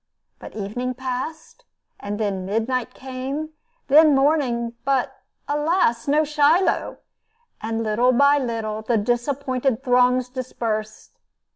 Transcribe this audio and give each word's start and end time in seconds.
But 0.39 0.53
the 0.53 0.65
evening 0.65 0.95
passed, 0.95 1.63
then 2.03 2.43
midnight 2.43 2.95
came, 2.95 3.49
then 3.87 4.15
morning, 4.15 4.73
but 4.83 5.15
alas! 5.47 6.07
no 6.07 6.23
Shiloh; 6.23 6.97
and, 7.61 7.83
little 7.83 8.11
by 8.11 8.39
little, 8.39 8.81
the 8.81 8.97
disappointed 8.97 9.83
throngs 9.83 10.27
dispersed! 10.27 11.19